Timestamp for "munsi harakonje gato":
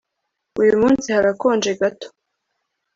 0.81-2.07